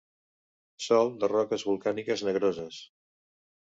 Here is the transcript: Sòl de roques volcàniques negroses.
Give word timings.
Sòl 0.85 1.11
de 1.23 1.29
roques 1.33 1.65
volcàniques 1.69 2.25
negroses. 2.31 2.81